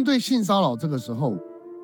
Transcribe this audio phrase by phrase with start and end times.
[0.00, 1.36] 面对性骚扰这个时候，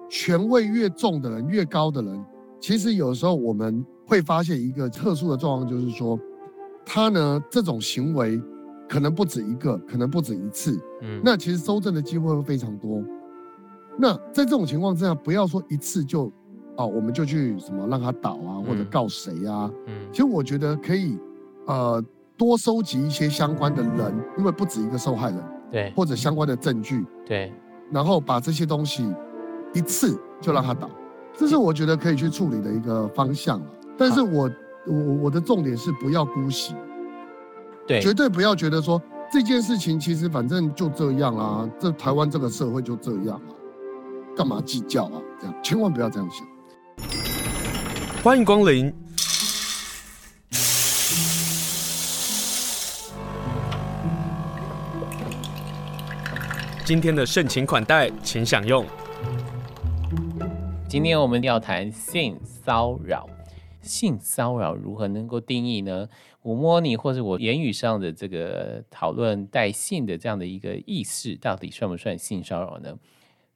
[0.09, 2.25] 权位越重的人，越高的人，
[2.59, 6.19] 其实有时候我们会发现一个特殊的状况，就是说，
[6.83, 8.41] 他呢这种行为
[8.89, 10.81] 可能不止一个，可能不止一次。
[11.03, 13.05] 嗯，那其实收证的机会会非常多。
[13.99, 16.33] 那在这种情况之下，不要说一次就，
[16.79, 19.71] 哦，我们就去什么让他倒啊，或者告谁啊。
[19.89, 21.19] 嗯，其实我觉得可以，
[21.67, 22.03] 呃，
[22.35, 25.39] 多收集一些相关的人，因为不止一个受害人，
[25.71, 27.53] 对，或者相关的证据，对，
[27.91, 29.07] 然后把这些东西
[29.75, 30.91] 一次就让他倒，
[31.37, 33.61] 这是我觉得可以去处理的一个方向。
[33.97, 34.51] 但是我
[34.87, 36.75] 我我的重点是不要姑息，
[37.87, 39.01] 对，绝对不要觉得说
[39.33, 43.53] 这件事情其实反正就这样啊，这台湾这个社会就这样啊。
[44.37, 45.23] 干嘛计较啊？
[45.41, 46.47] 这样千万不要这样想。
[48.23, 48.93] 欢迎光临。
[56.87, 58.87] 今天的盛情款待，请享用。
[60.89, 63.29] 今天我们要谈性骚扰。
[63.83, 66.09] 性骚扰如何能够定义呢？
[66.43, 72.97] 我摸你，或者我言语上的这个讨论带性的这样的一个意识，到底算不算性骚扰呢？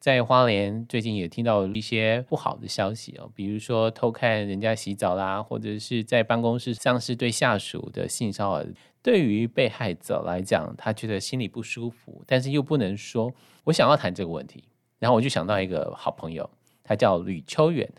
[0.00, 8.66] 在花莲最近也听到一些不好的消息哦，比如说偷看人家洗澡啦，或者是在办公室上是对下属的性骚扰。
[9.02, 13.32] 对于被害者来讲，他觉得心里不舒服，但是又不能说。
[13.64, 14.64] 我想要谈这个问题，
[14.98, 16.48] 然后我就想到一个好朋友，
[16.82, 17.90] 他叫吕秋远。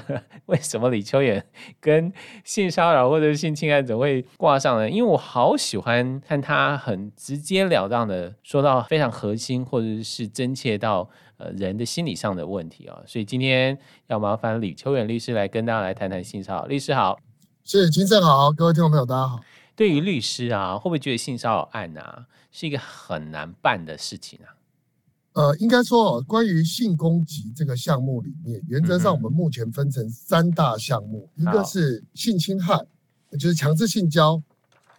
[0.46, 1.44] 为什么吕秋远
[1.80, 2.12] 跟
[2.44, 4.90] 性骚扰或者性侵害者会挂上呢？
[4.90, 11.08] 因为我好喜欢看他很直截了当的说到非常核心，或者是真切到。
[11.42, 16.66] 呃，人的心理上的问题啊、哦，所以今天要麻烦吕秋远律师来跟大家来谈谈性骚扰。
[16.66, 17.18] 律师好，
[17.64, 19.40] 是金正好，各位听众朋友大家好。
[19.80, 24.52] 对于律师啊，会不会觉得性骚扰案啊是一个很难办的事情啊？
[25.32, 32.78] 呃，应该说，关于性攻击这个项目里面，原则上我们目前分成三大项目，嗯、一个是性侵害，
[33.38, 34.42] 就是强制性交，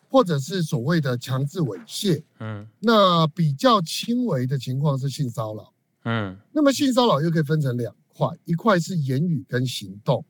[0.09, 2.23] 或者是所谓的强制猥亵。
[2.39, 5.71] 嗯，那比较轻微的情况是性骚扰。
[6.05, 10.25] 嗯，那么性骚扰又可以分成两块，一块是言语跟行动。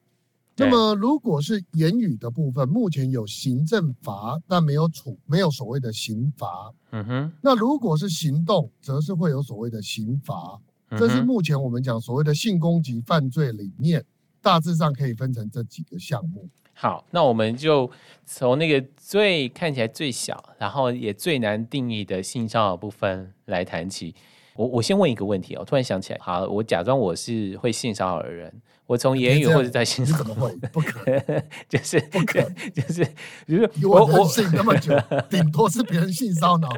[0.61, 6.73] 那么如果是言语的部分，目前有行政罚，但没有处，没有所谓的刑罚。
[6.91, 7.33] 嗯哼。
[7.41, 10.59] 那如果是行动，则是会有所谓的刑罚。
[10.97, 14.03] 这是目前我们讲所谓的性攻击犯罪里面，
[14.41, 16.49] 大致上可以分成这几个项目。
[16.73, 17.89] 好，那我们就
[18.25, 24.15] 从那个最看起来最小，然后也最难定义的性骚扰部分来谈起。
[24.55, 28.53] 我我先问一个问题哦，我突然想起来，好，我假装我是会性骚扰的人，
[28.85, 30.51] 我从言语或者在性骚扰，怎么会？
[30.73, 33.05] 不可能， 就是不可能，就是
[33.47, 34.93] 就是我我性那么久，
[35.29, 36.69] 顶多是别人性骚扰，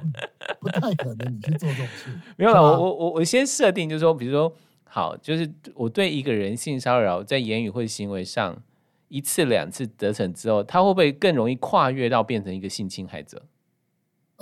[0.60, 2.12] 不太可能你去做这种事。
[2.38, 8.62] 没有了，我我我我先设定就是说，比如说，好，就是我对一个人性骚扰，在言语或者行为上
[9.08, 13.42] 一次两次得逞之后，他会不会更容易跨越到变成一个性侵害者？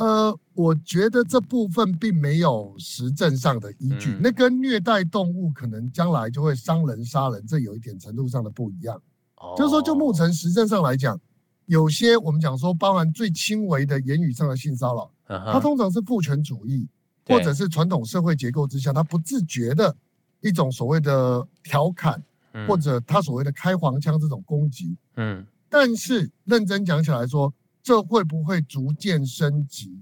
[0.01, 4.13] 呃，我觉得这部分并没有实证上的依据。
[4.13, 9.00] 嗯、那跟虐待动物可能将来就会伤人杀人，这有一点程度上的不一样。
[9.35, 11.19] 哦、就是说，就目前实证上来讲，
[11.67, 16.88] 有些我们讲说，包含最轻微的言语上的性骚扰，嗯、它通常是父权主义，
[17.28, 19.95] 或者是传统社会结构之下，他不自觉的
[20.40, 22.19] 一种所谓的调侃，
[22.53, 24.97] 嗯、或者他所谓的开黄腔这种攻击。
[25.17, 27.53] 嗯，但是认真讲起来说。
[27.84, 29.97] 这会不会逐渐升级？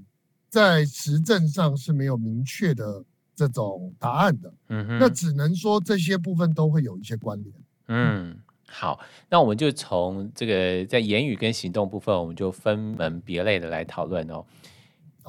[0.49, 4.51] 在实证上是没有明确的这种答案的。
[4.69, 7.55] 嗯哼，那只能说这些部分都会有一些关联。
[7.87, 8.35] 嗯，
[8.67, 8.99] 好，
[9.29, 14.43] 那我们就从这个在言语跟行动部分，我们就分门别类的来讨论哦。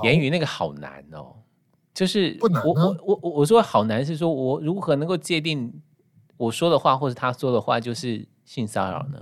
[0.02, 1.36] 言语那个好难哦，
[1.92, 2.64] 就是不难。
[2.66, 5.70] 我我我我我说好难是说我如何能够界定
[6.38, 9.20] 我说的话或者他说的话就是性骚扰呢？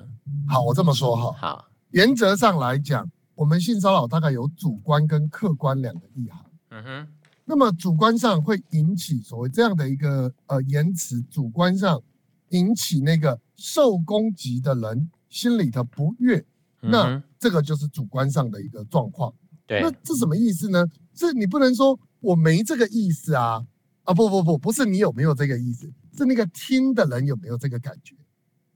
[0.48, 1.32] 好，我这么说哈。
[1.32, 3.10] 好，原则上来讲。
[3.38, 6.44] 我们性骚扰大概有主观跟客观两个意涵。
[6.70, 7.08] 嗯哼，
[7.44, 12.02] 那么主观上会引起所谓这样的一个呃言辞，主观上
[12.48, 16.44] 引起那个受攻击的人心里的不悦，
[16.82, 19.32] 嗯、那这个就是主观上的一个状况。
[19.68, 20.84] 对，那这什么意思呢？
[21.14, 23.64] 是你不能说我没这个意思啊
[24.02, 28.16] 啊不不不，不是你有没有这个意思，是那个听的人有没有这个感觉，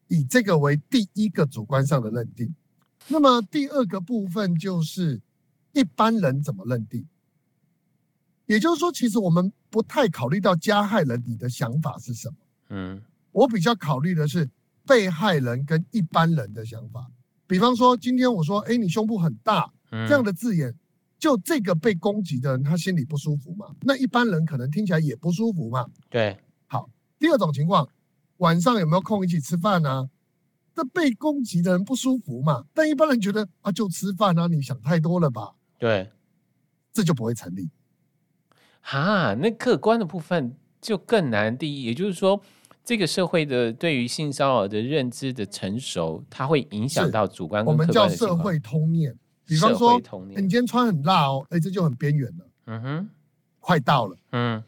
[0.07, 2.55] 以这个为第一个主观上的认定。
[3.09, 5.21] 那么第二个部分就是
[5.73, 7.07] 一般人怎么认定？
[8.47, 12.37] 也就是说，其实我们不太考虑到加害人你的想法是什么。
[12.71, 14.49] 嗯，我比较考虑的是
[14.87, 17.11] 被害人跟一般人的想法。
[17.47, 20.75] 比方说，今天我说：“哎，你胸部很大。”这样的字眼，
[21.19, 23.67] 就这个被攻击的人，他心里不舒服嘛？
[23.83, 25.87] 那一般人可能听起来也不舒服嘛？
[26.09, 26.39] 对。
[26.67, 26.89] 好，
[27.19, 27.87] 第二种情况，
[28.39, 30.09] 晚上有没有空一起吃饭呢？
[30.75, 32.65] 这被攻击的人不舒服嘛？
[32.73, 35.53] 但一般人觉得啊，就吃饭啊，你想太多了吧？
[35.79, 36.11] 对，
[36.93, 37.69] 这就不会成立。
[38.81, 41.85] 哈，那客观的部分就更难定义。
[41.85, 42.41] 也就是说，
[42.85, 48.01] 这个社会的对于性骚扰的认知的成熟，它会影响到主观跟客观的。
[48.01, 49.17] 我们叫社会通念。
[49.45, 52.47] 比方说，你今天穿很辣哦，哎，这就很边缘了。
[52.67, 53.09] 嗯哼，
[53.61, 54.17] 快到了。
[54.31, 54.63] 嗯，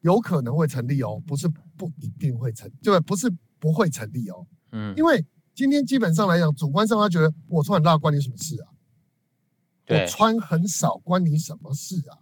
[0.00, 1.46] 有可能会成立哦，不是
[1.76, 4.46] 不一定会成，对，不是不会成立哦。
[4.72, 5.24] 嗯，因为
[5.54, 8.68] 今天基本上来讲，主观上他觉得我穿很辣关你什么事啊？
[9.88, 12.18] 我穿很少关你什么事啊？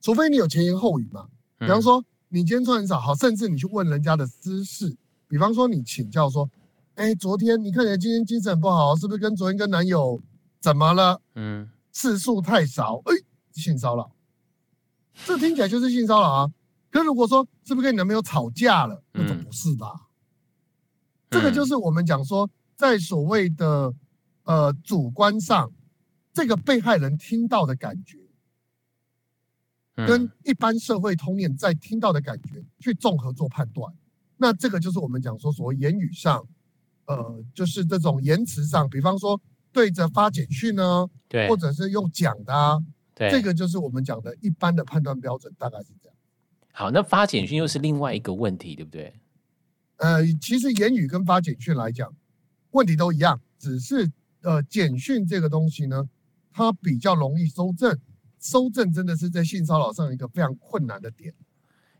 [0.00, 1.28] 除非你有前言后语嘛。
[1.58, 4.96] 比方说，你今天穿很少，好，甚至你去问人家的私事。
[5.28, 6.50] 比方说，你请教说，
[6.96, 10.20] 哎，昨天你看起来今天精神很不好，是不是跟昨天跟男友
[10.60, 11.20] 怎么了？
[11.36, 13.14] 嗯，次数太少，哎，
[13.52, 14.10] 性骚扰。
[15.24, 16.52] 这听起来就是性骚扰啊。
[16.90, 19.94] 可如果说是不是跟你男朋友吵架了，那就不是吧？
[21.32, 23.92] 这个就是我们讲说，在所谓的
[24.44, 25.72] 呃主观上，
[26.32, 28.18] 这个被害人听到的感觉。
[29.94, 33.92] 跟一般社会通念在听到的感觉去综合做判断，
[34.38, 36.42] 那这个就是我们讲说所谓言语上，
[37.04, 39.38] 呃，就是这种言辞上，比方说
[39.70, 42.78] 对着发简讯呢，对，或者是用讲的啊，
[43.14, 46.16] 对，这个就是我们讲的一般的判断标准，大概是这样。
[46.72, 49.12] 好，那发简讯又是另外一个问题，对不对？
[50.02, 52.12] 呃，其实言语跟发简讯来讲，
[52.72, 54.10] 问题都一样，只是
[54.42, 56.08] 呃，简讯这个东西呢，
[56.52, 57.96] 它比较容易搜证。
[58.40, 61.32] 搜证真的是在性骚扰上一个非常困难的点，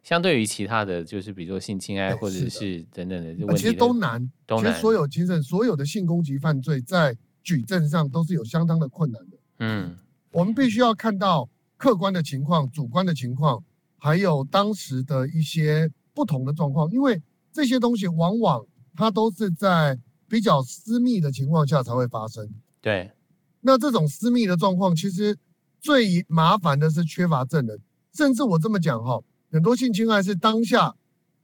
[0.02, 4.28] 相对于其他的就是比如说性侵害 或者是等等的其实都难。
[4.48, 9.36] 其实所有其实所有的性攻击犯罪在举证上都是有相当的困难的。
[9.60, 9.96] 嗯，
[10.32, 13.62] 我们必须要看到客观的情况、主观的情况，
[13.96, 17.22] 还有当时的一些不同的状况，因为
[17.52, 18.66] 这些东西往往
[18.96, 22.48] 它都是在比较私密的情况下才会发生。
[22.80, 23.12] 对，
[23.60, 25.38] 那这种私密的状况其实。
[25.84, 27.76] 最麻烦的是缺乏证人，
[28.14, 29.20] 甚至我这么讲哈，
[29.50, 30.94] 很多性侵害是当下，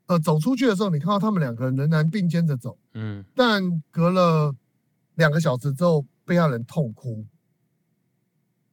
[0.06, 4.54] 呃，走出去的时候，你看到他们两个人仍然并肩着走，嗯，但隔了
[5.16, 7.26] 两个小时之后，被害人痛哭。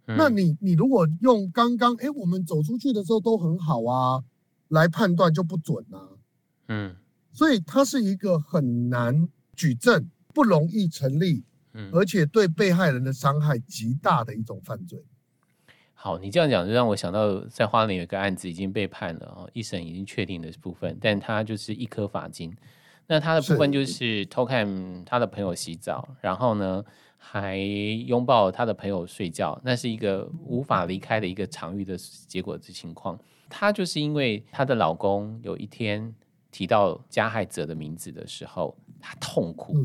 [0.06, 4.24] 嗯、那你你如果用刚刚哎，我们走出去的时候都很好啊，
[4.68, 5.98] 来判断就不准啊，
[6.68, 6.96] 嗯，
[7.36, 11.44] 所以它是一个很难举证、不容易成立，
[11.74, 15.04] 嗯，而且对被害人的伤害极大的一种犯罪。
[15.94, 22.56] 好，你这样讲就让我想到，在花莲有一个案子已经被判了哦，一审已经确定的部分，但他就是一颗罚金。
[23.08, 26.84] 那他的部分就是偷看他的朋友洗澡，然后呢
[27.18, 33.20] 还拥抱他的朋友睡觉，那是一个无法离开的一个场域的结果之情况。
[33.50, 36.14] 她就是因为她的老公有一天
[36.56, 39.76] 提到加害者的名字的时候，他痛苦，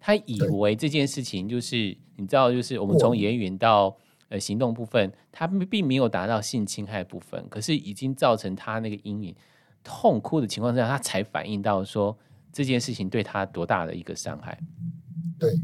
[0.00, 3.96] 他以为这件事情就是你知道，就是我们从言语到。
[4.28, 9.32] 呃，行动部分，他并没有达到性侵害部分，可是已经造成他那个阴影、
[9.84, 12.18] 痛哭的情况下，他才反映到说
[12.52, 14.58] 这件事情对他多大的一个伤害。
[15.38, 15.54] 对，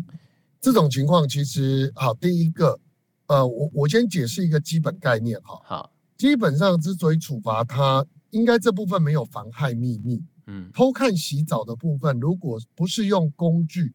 [0.61, 2.79] 这种情况其实好，第一个，
[3.27, 5.61] 呃，我我先解释一个基本概念哈。
[5.65, 10.23] 好，基本上之所以处罚他，应该这部分没有妨害秘密。
[10.47, 13.93] 嗯，偷看洗澡的部分，如果不是用工具，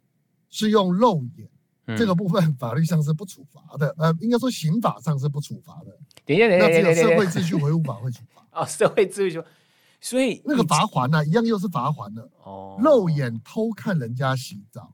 [0.49, 1.49] 是用肉眼。
[1.95, 5.97] 这个部分法律上是不处罚的，呃，应该说刑法上是不处罚的。
[6.25, 8.45] 等一下，等一下，那只有社会秩序维护法会处罚。
[8.51, 9.41] 哦，社会秩序，
[10.01, 12.29] 所以那个罚锾呢，一样又是罚锾的。
[12.43, 14.93] 哦，肉眼偷看人家洗澡，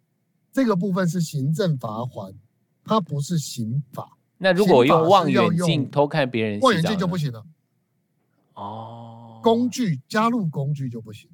[0.51, 2.35] 这个部分是行政罚锾，
[2.83, 4.15] 它不是刑法。
[4.37, 7.43] 那如果用望远镜偷看别人洗澡，望远镜就不行了。
[8.53, 11.27] 哦，工具加入工具就不行。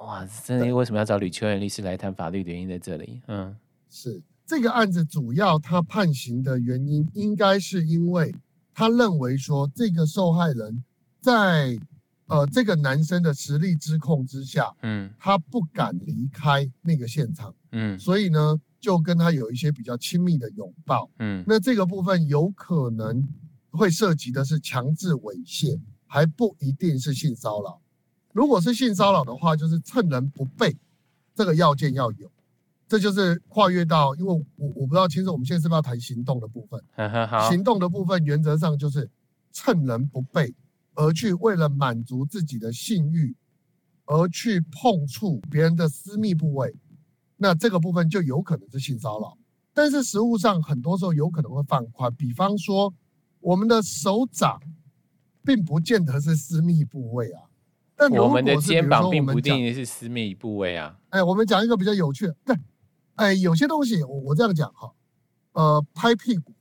[0.00, 3.20] 哇，真的，为什么要找吕秋元律师来谈法律的原因在这里？
[3.26, 3.56] 嗯。
[3.90, 8.34] 是这个案子主要他判刑的原因，应该是因为
[8.74, 10.84] 他认为说这个受害人
[11.20, 11.78] 在
[12.26, 23.26] 呃这个男生的实力之控之下，嗯，他不敢离开那个现场，嗯，所以呢就跟他有一些比较亲密的拥抱，嗯，那这个部分有可能
[23.70, 27.80] 会涉及的是强制猥亵，还不一定是性骚扰。
[28.32, 30.76] 如果是性骚扰的话，就是趁人不备，
[31.34, 32.30] 这个要件要有。
[32.86, 36.82] 这就是跨越到，因为我我不知道，其实我们现在是不是要谈行动的部分？
[37.50, 39.10] 行动的部分原则上就是
[39.52, 40.54] 趁人不备
[40.94, 43.36] 而去为了满足自己的性欲
[44.06, 46.74] 而去碰触别人的私密部位，
[47.36, 49.36] 那这个部分就有可能是性骚扰。
[49.74, 52.94] 但是实物上很多时候有可能会放宽，比方说
[53.40, 54.58] 我们的手掌，
[55.44, 57.42] 并不见得是私密部位啊。
[57.98, 60.96] 但我们的肩膀并不一定是私密部位啊。
[61.10, 62.56] 哎，我们讲一个比较有趣的，对，
[63.16, 64.92] 哎，有些东西我我这样讲哈，
[65.52, 66.54] 呃，拍屁股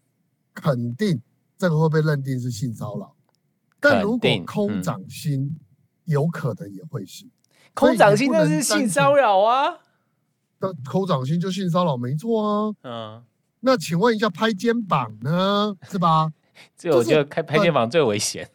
[0.53, 1.21] 肯定
[1.57, 3.15] 这个会被认定是性骚扰，
[3.79, 5.59] 但如果空掌心，嗯、
[6.05, 7.25] 有可能也会是。
[7.75, 9.77] 空掌心那是性骚扰啊？
[10.59, 12.75] 那抠掌心就性骚扰没错啊。
[12.81, 13.23] 嗯。
[13.59, 15.75] 那请问一下，拍肩膀呢？
[15.89, 16.33] 是吧？
[16.75, 18.49] 这我觉得开拍肩膀最危险。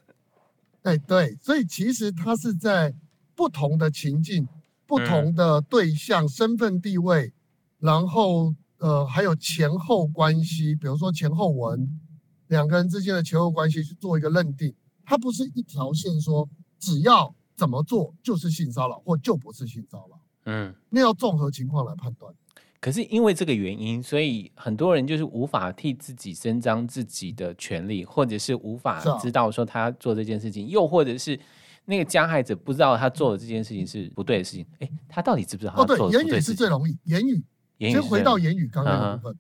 [0.82, 2.94] 哎，对，所以其实他是在
[3.34, 4.46] 不同的情境、
[4.86, 7.32] 不同的对象、身份地位，
[7.78, 12.00] 然后呃，还有前后关系，比如说前后文，
[12.48, 14.74] 两个人之间的前后关系去做一个认定，
[15.04, 16.48] 它不是一条线说
[16.78, 22.34] 只要怎么做就是性骚扰或就不是性骚扰，嗯，那要综合情况来判断。
[22.82, 31.38] 可是因为这个原因，所以很多人就是无法替自己伸张自己的权利，或者是无法知道说他做这件事情，又或者是
[31.84, 34.66] 那个加害者不知道他做的这件事情是不对的事情。
[34.80, 36.18] 哎，他到底知不知道他做的不对？
[36.18, 37.44] 哦，对，言语是最容易，言语。
[37.78, 39.38] 先回到言语刚刚那部分，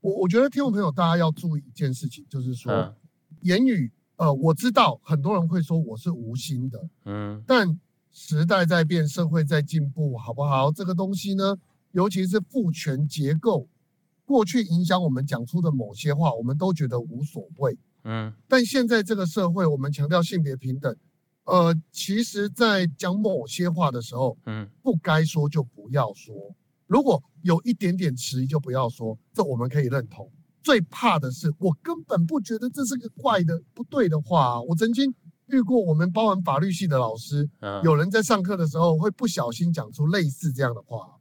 [0.00, 2.94] 我我觉得听众朋友大家要注意一件事情，就是说
[3.42, 7.78] 言语，呃，我知道很多人会说我是无心的，嗯，但
[8.10, 10.72] 时代在变，社会在进步，好不好？
[10.72, 11.54] 这个东西呢？
[11.98, 13.66] 尤其是父权结构，
[14.24, 17.76] 过去影响我们讲出的某些话，我们都觉得无所谓。
[18.04, 20.96] 嗯，但现在这个社会，我们强调性别平等，
[21.42, 26.32] 呃，其实，在讲某些话的时候，嗯，不该说就不要说。
[26.86, 30.30] 如果有一点点迟疑，就不要说，这我们可以认同。
[30.62, 34.62] 最怕的是，我根本不觉得这是个怪的、不对的话。
[34.62, 35.12] 我曾经
[35.46, 37.50] 遇过，我们包含法律系的老师，
[37.82, 41.17] 有人在上课的时候会不小心讲出类似这样的话。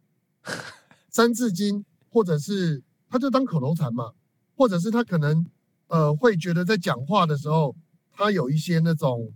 [1.10, 4.12] 三字经，或者是他就当口头禅嘛，
[4.56, 5.46] 或者是他可能
[5.88, 7.75] 呃会觉得在讲话的时候，
[8.12, 9.32] 他有一些那种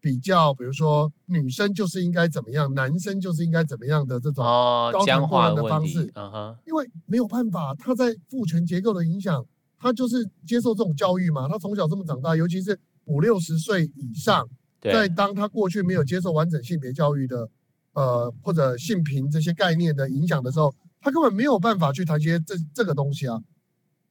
[0.00, 4.44] 比较，比如说女生就是应该怎么样，男生就是应该怎么样的这种
[4.92, 6.12] 高谈阔论的方式。
[6.66, 9.44] 因为没有办法，他在父权结构的影响，
[9.78, 14.48] 他就是接受这种教育嘛，他从小这么长大，尤其是五六十岁以上，
[14.92, 17.48] 在当他过去没有接受完整性别教育的。
[17.94, 23.40] 呃，或者性平这些概念的影响的时候，他根本没有办法去谈些这这个东西啊。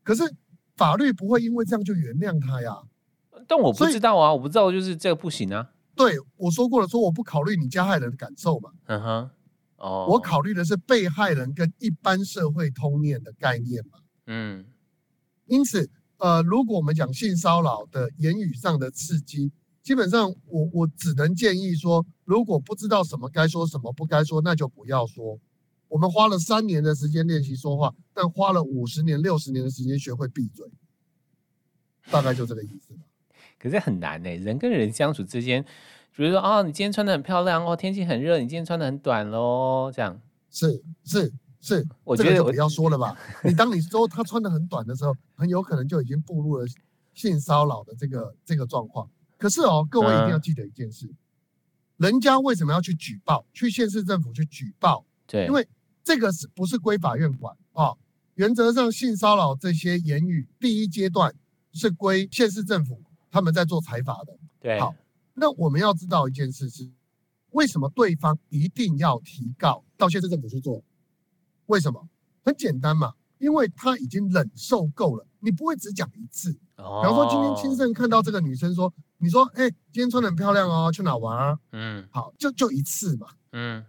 [0.03, 0.23] 可是
[0.75, 2.77] 法律不会因为这样就原谅他呀。
[3.47, 5.71] 但我不知道啊，我不知道就是这个不行啊。
[5.95, 8.71] 对，我说过了，说我不考虑你加害人的感受嘛。
[8.85, 9.29] 嗯哼。
[9.77, 10.07] 哦。
[10.09, 13.99] 我考虑的是被害人跟一般社会通念的概念嘛。
[14.27, 14.65] 嗯。
[15.45, 19.51] 因此，呃，如果我们讲性骚扰的言语上的刺激。
[19.83, 25.37] 基本上我，我我只能建议说，如果不知道什么该说什么不该说，那就不要说。
[25.89, 30.65] 我们花了三年的时间练习说话，但花了五十年、六十年的时间学会闭嘴，
[32.09, 33.01] 大概就这个意思吧。
[33.59, 35.63] 可是很难呢、欸，人跟人相处之间，
[36.15, 43.15] 比如说哦，你今天穿的很漂亮哦，天气很热，你今天穿的很短喽，这样是是是，我觉得就不要说了吧。
[43.43, 46.65] 你当你说他穿的很短的时候，很有可能就已经步入了
[47.13, 49.09] 性骚扰的这个这个状况。
[49.43, 51.15] 可是哦，各位一定要记得一件事，嗯、
[51.97, 53.45] 人家为什么要去举报？
[53.51, 55.05] 去县市政府去举报？
[55.27, 55.67] 对，因为
[56.01, 57.97] 这个是不是归法院管啊、哦？
[58.35, 61.35] 原则上，性骚扰这些言语，第一阶段
[61.73, 64.33] 是归县市政府他们在做裁罚的。
[64.61, 64.95] 对，好，
[65.33, 66.89] 那我们要知道一件事是，
[67.49, 70.81] 为什么对方一定要提告到县市政府去做？
[71.65, 72.07] 为什么？
[72.45, 76.57] 很简单嘛，因为他已经忍受够了，你不会只讲一次。
[76.77, 78.93] 哦，比方说今天亲生看到这个女生说。
[79.23, 81.57] 你说，哎、欸，今天穿的很漂亮哦，去哪玩啊？
[81.71, 83.81] 嗯，好，就就一次嘛，嗯，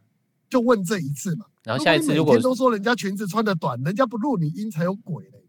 [0.49, 1.47] 就问这一次嘛。
[1.65, 5.45] 然后下一次如果都说人家裙子穿的短，人家不录你音才有鬼嘞。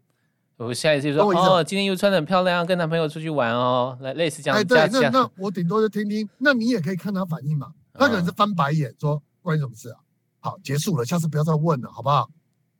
[0.56, 4.58] 我下一次说，哦，今天又穿的很漂亮，跟男朋友出去玩哦，来类似这样。
[4.58, 7.68] 哎，对，那那我顶多就听听，那你也可以看他反应嘛。
[7.94, 10.00] 他可能是翻白眼说，关你什么事啊？
[10.40, 12.28] 好，结束了，下次不要再问了，好不好？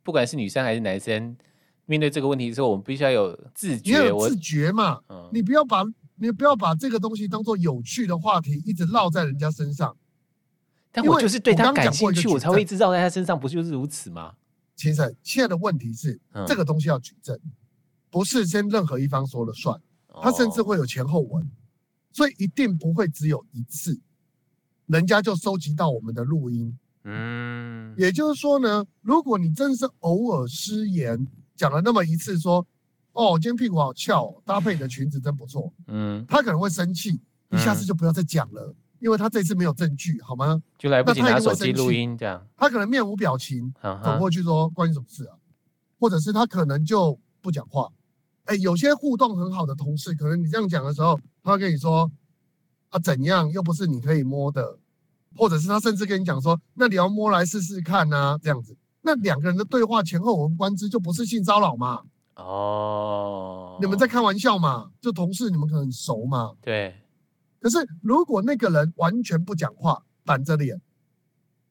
[0.03, 1.37] 不管是女生还是男生，
[1.85, 5.83] 面对这个问题的时候，我们必须要有自觉，你有自觉嘛，嗯、你不要把。
[6.19, 9.95] 你不要把这个东西当做有趣的话题，一直绕在人家身上。
[10.91, 14.33] 但我就是对他感兴趣，我才会一直绕在他身上，不就是如此吗？
[14.75, 17.39] 其实现在的问题是，嗯、这个东西要举证，
[18.09, 19.79] 不是先任何一方说了算，
[20.21, 21.47] 他甚至会有前后文，
[22.11, 23.99] 所以一定不会只有一次，
[24.87, 26.77] 人家就收集到我们的录音。
[27.03, 32.65] 嗯，也就是说呢，如果你真是偶尔失言，讲了那么一次说。
[33.17, 35.73] 哦，今天屁股好翘，搭配你的裙子真不错。
[35.87, 37.19] 嗯，他可能会生气，
[37.49, 40.61] 你下次就不要再讲了，嗯、因为他这次没有证据，好吗？
[40.77, 42.45] 就来不及拿手机录音这样。
[42.55, 45.35] 他可能面无表情走过去说：“关你什么事啊？”
[45.99, 47.89] 或者是他可能就不讲话。
[48.45, 52.11] 哎，有些互动很好的同事，可能你这样讲的时候，他会跟你说
[52.89, 54.77] 啊怎样，又不是你可以摸的，
[55.35, 58.77] 或者是他甚至跟你讲说，那你要摸来试试看啊，这样子。
[59.01, 62.03] 那两个人的对话前后文观之，就不是性骚扰嘛？
[62.37, 64.91] 哦，你们在开玩笑嘛？
[65.01, 66.53] 就同事，你们可能很熟嘛？
[66.61, 66.95] 对。
[67.59, 70.79] 可是如果那个人完全不讲话，板着脸，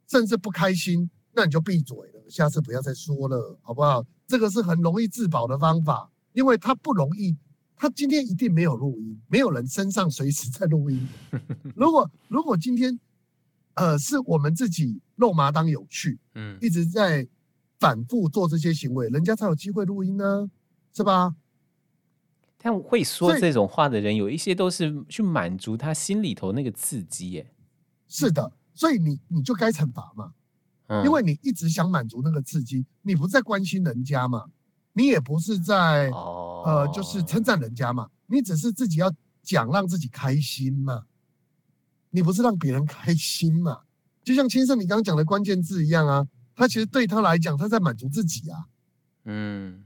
[0.09, 4.05] 甚至不开心，那你就闭嘴了，下次不要再说了，好不好？
[4.27, 7.37] 这个是很容易自保的方法，因为他不容易，
[7.77, 11.09] 他今天一定没有录音，没有人身上随时在录音。
[11.77, 12.99] 如果如果今天，
[13.75, 17.27] 呃，是我们自己肉麻当有趣，嗯，一直在
[17.79, 20.51] 反复做这些行为，人家才有机会录音呢，
[20.97, 21.35] 是吧？
[22.57, 27.53] 但会说这种话的人，有一些都是去满足他心里头那个刺激，耶。
[28.09, 30.33] 是的，所以你你就该惩罚嘛，
[30.87, 34.47] 嗯，因为你一直想满足那个刺激，你不是在关心人家嘛，
[34.95, 39.13] 你也不是在哦，呃，就是称赞人家嘛，你只是自己要
[39.43, 41.05] 讲让自己开心嘛，
[42.09, 43.81] 你不是让别人开心嘛？
[44.25, 48.65] 就像先生你刚刚讲的关键字一样啊，他其实对他来讲，他在满足自己啊，
[49.25, 49.85] 嗯。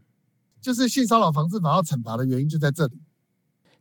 [0.61, 3.01] 就是性骚扰防治法要惩罚的原因就在这里，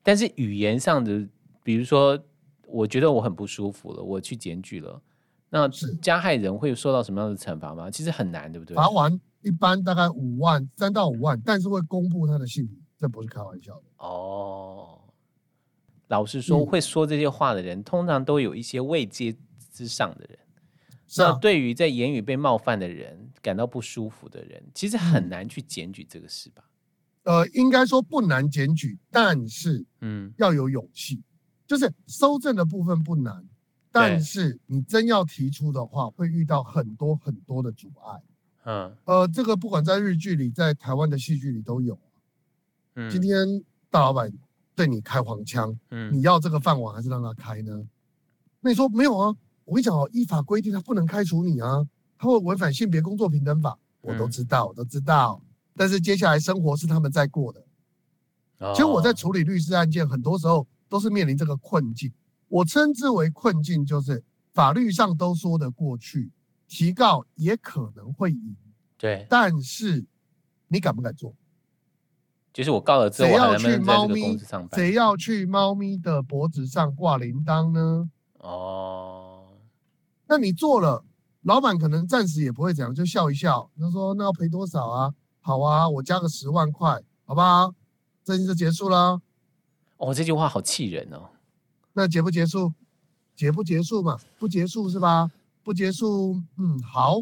[0.01, 1.27] 但是语言上的，
[1.63, 2.17] 比如说，
[2.67, 5.01] 我觉得我很不舒服了，我去检举了，
[5.49, 5.67] 那
[6.01, 7.91] 加害人会受到什么样的惩罚吗？
[7.91, 8.75] 其实很难，对不对？
[8.75, 13.83] 罚完一般大概五万，三到五万，但是会公布他的姓名，这不是开玩笑的。
[13.97, 14.99] 哦，
[16.07, 19.35] 老实说，会说这些话的人，嗯、通常都有一些位阶
[19.71, 20.39] 之上的人。
[21.07, 26.63] 是啊，那对于在言语被冒犯的人感到不舒服的人，其实很难去检举这个事吧？
[27.23, 31.21] 呃，应该说不难检举，但是嗯，要有勇气。
[31.67, 33.45] 就是收证的部分不难，
[33.91, 38.21] 但是你真要提出的话，会遇到很多很多的阻碍。
[38.63, 41.95] 嗯，呃，这个不管在日剧里，在台湾的戏剧里都有。
[42.95, 44.33] 嗯，今天大老板
[44.73, 47.85] 对你开黄腔，嗯，你要这个饭碗还是让他开呢？
[48.61, 49.35] 那你说没有啊？
[49.65, 55.39] 我跟你讲哦，依法规定他不能开除你啊，他会违反性别工作平等法，我都知道，我都知道。
[55.79, 57.63] 但是接下来生活是他们在过的。
[58.73, 62.11] 其实我在处理律师案件，很多时候都是面临这个困境。
[62.49, 66.33] 我称之为困境，就是法律上都说得过去，
[66.67, 68.57] 提告也可能会赢。
[68.97, 70.05] 对，但是
[70.67, 71.33] 你敢不敢做？
[72.51, 74.37] 就是我告了之后，谁要去猫咪？
[74.73, 78.09] 谁要去猫咪的脖子上挂铃铛呢？
[78.39, 79.47] 哦，
[80.27, 81.05] 那你做了，
[81.43, 83.71] 老板可能暂时也不会怎样，就笑一笑。
[83.79, 87.73] 他说：“那要赔多少啊？”好啊，我加个十万块，好不好？
[88.23, 89.19] 这件事结束了。
[89.97, 91.29] 哦，这句话好气人哦。
[91.93, 92.73] 那结不结束？
[93.35, 94.19] 结不结束嘛？
[94.37, 95.31] 不结束是吧？
[95.63, 97.21] 不结束，嗯，好。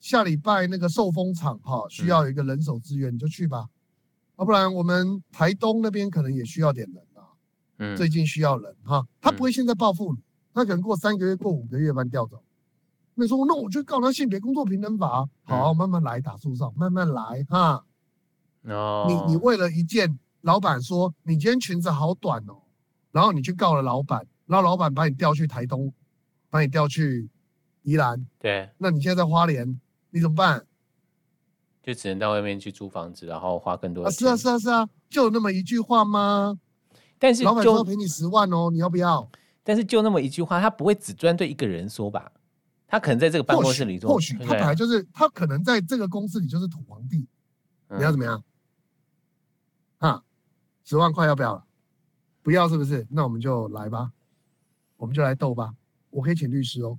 [0.00, 3.68] 下礼拜那个寿丰厂哈，需要有一个人手资源，你就去吧。
[4.36, 7.34] 要、不然我们台东那边可能也需要点人啊。
[7.78, 10.20] 嗯，最近需要人哈，他不会现在报复你，
[10.54, 12.40] 他可能过三个月、过五个月把你调走。
[13.22, 15.28] 你说，那我就告他性别工作平等法。
[15.42, 17.84] 好，慢慢来，打诉讼，慢慢来哈。
[18.62, 22.62] 哦，你你为了一件，老板说你今天裙子好短哦，
[23.10, 25.92] 然后你去告了老板，然后老板把你调去台东，
[26.48, 27.28] 把你调去
[27.82, 28.24] 宜兰。
[28.38, 30.64] 对，那你现在在花莲，你怎么办？
[31.82, 34.28] 就只能到外面去租房子，然后花更多的钱。
[34.28, 36.58] 啊，是啊，是啊，是啊，就有那么一句话吗？
[37.18, 39.28] 但是老板说要赔你十万哦，你要不要？
[39.64, 42.30] 但是就那么一句话，他不会只专对一个人说吧？
[42.90, 47.28] 他可能在这个办公室里做，或许他本来就是他可能在这个公司里就是土皇帝，
[47.90, 48.42] 你要怎么样？
[49.98, 50.24] 啊，
[50.84, 51.66] 十万块要不要？
[52.42, 53.06] 不要是不是？
[53.10, 54.10] 那我们就来吧，
[54.96, 55.74] 我们就来斗吧。
[56.08, 56.98] 我可以请律师哦。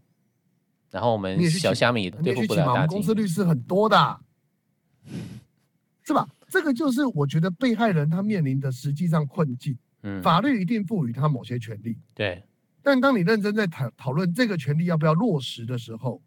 [0.91, 2.73] 然后我们小虾米对付不了大金。
[2.73, 4.19] 我们公司律师很多的，
[6.03, 6.29] 是吧？
[6.49, 9.75] 这个就是我觉得被害人他面临的实际上困境。
[10.03, 11.97] 嗯，法律一定赋予他某些权利。
[12.13, 12.43] 对。
[12.89, 16.19] 但当你认真在讨讨论这个权利要不要落实的时候，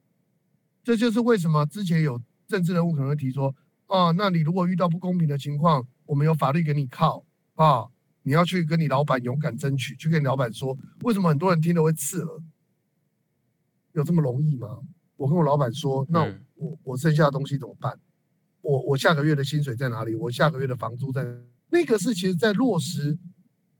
[0.84, 3.52] 这就是为什么之前有政治人物可能会提说，
[3.88, 7.24] 啊，那你如果遇到不公平的情况，我们有法律给你靠
[7.56, 7.84] 啊，
[8.22, 12.40] 你要去跟你老板勇敢争取，去跟你老板说，为什么很多人听了会刺耳？
[13.94, 14.78] 有这么容易吗？
[15.16, 17.98] 我跟我老板说，那我我剩下的东西怎么办？
[18.60, 20.14] 我我下个月的薪水在哪里？
[20.14, 21.26] 我下个月的房租在？
[21.70, 23.18] 那个是其实在落实。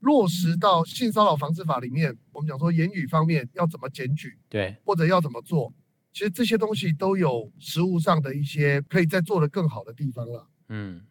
[0.03, 5.73] 落实到性骚扰防治法里面，我们讲说言语方面要怎么检举，对，或者要怎么做，
[6.11, 10.47] 其实这些东西都有实务上的一些可以再做得更好的地方了。
[10.67, 11.01] 嗯，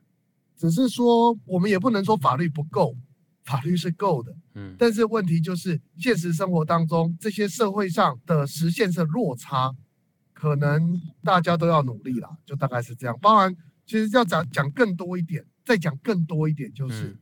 [0.57, 2.95] 只是说我们也不能说法律不够，
[3.45, 4.37] 法律是够的。
[4.55, 9.75] 嗯，但是问题就是现实生活当中这些社会上的实现是落差，
[10.35, 13.19] 可能大家都要努力了，就大概是这样。
[13.23, 17.19] 当然，其实要讲讲更多一点，再讲更多一点，就是、嗯、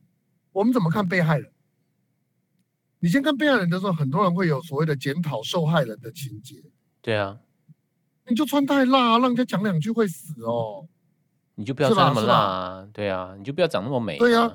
[0.51, 1.49] 我们怎么看被害人？
[3.01, 6.63] 你先看被害人的时候，很多人会有所谓的检讨受害人的情节。
[7.03, 7.39] 对啊，
[8.27, 10.87] 你就穿太辣，让人家讲两句会死哦。
[11.55, 14.17] 你就不要穿那么辣啊，对啊，你就不要长那么美。
[14.19, 14.53] 对啊，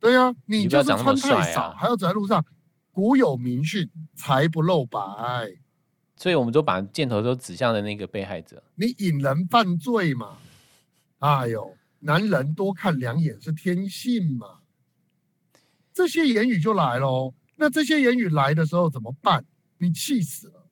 [0.00, 2.44] 对啊，你就是穿太少，还要走在路上。
[2.90, 4.98] 古有名训，财不露白。
[6.16, 8.62] 所以我们都把箭头都指向了那个被害者。
[8.74, 10.38] 你引人犯罪嘛？
[11.18, 14.55] 哎呦，男人多看两眼是天性嘛？
[15.96, 17.32] 这些言语就来喽。
[17.56, 19.42] 那这些言语来的时候怎么办？
[19.78, 20.68] 你气死了。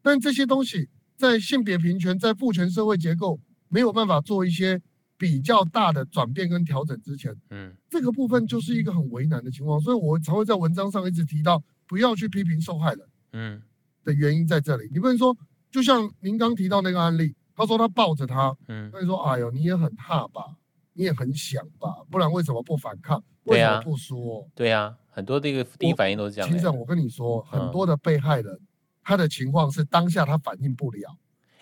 [0.00, 4.80] 但这些东西在性别平权、在父权社会结构没有办法做一些
[5.18, 9.78] 比较大的转变跟调整之前，嗯，这个部分就是一个很为难的情况。
[9.78, 13.00] 所以我才会在文章上一直提到，不要去批评受害人，
[13.34, 13.62] 嗯，
[14.04, 14.88] 的原因在这里。
[14.90, 15.36] 你不能说，
[15.70, 20.56] 就像您刚提到那个案例，他说他抱着他，嗯，那你说，哎呦，你也很怕吧？
[20.94, 21.88] 你也很想吧？
[22.10, 23.22] 不然为什么不反抗？
[23.44, 24.48] 为什么不说？
[24.54, 26.50] 对呀，很多这个第一反应都是这样。
[26.50, 28.60] 其实我跟你说，很多的被害人，
[29.02, 31.16] 他的情况是当下他反应不了。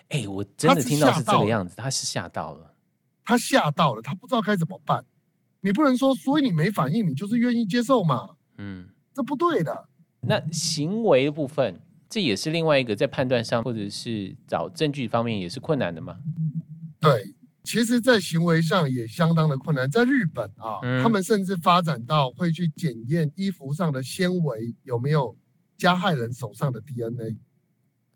[0.09, 2.73] 哎，我真的听到是这个样子，他是吓到了，
[3.23, 5.03] 他吓到了，他不知道该怎么办。
[5.61, 8.31] 你不能说，所以你没反应，你就是愿意接受嘛？
[8.57, 9.87] 嗯，这不对的。
[10.21, 16.19] 那行为的部分，这也是另外一个在判断上或者是找证据方面也是困难的嘛？
[16.99, 17.33] 对。
[17.63, 19.89] 其实，在行为上也相当的困难。
[19.89, 25.37] 在日本啊，嗯、他们甚至发展到会去检验衣服上的纤维有没有
[25.77, 27.37] 加害人手上的 DNA。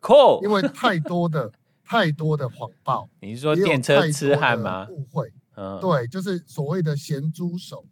[0.02, 1.52] Cool，因为太多的
[1.86, 3.10] 太多的谎报。
[3.22, 4.88] 你是说电车痴汉吗？
[4.90, 5.32] 误会。
[5.56, 7.86] 嗯，对，就是所谓的咸猪手。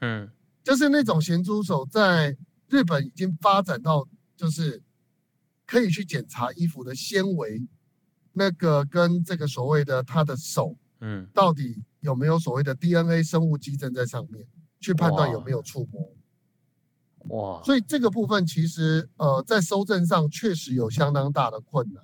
[0.00, 0.30] 嗯，
[0.62, 2.36] 就是那种咸猪手，在
[2.68, 4.82] 日本已经发展到就是
[5.66, 7.62] 可以去检查衣服的纤维。
[8.36, 14.44] 那个跟这个所谓的他的手，嗯，到底有没有所谓的 DNA 生物基证在上面，
[14.80, 16.12] 去判断有没有触摸？
[17.28, 17.62] 哇！
[17.62, 22.02] 所以这个部分其实呃，在收证上确实有相当大的困难。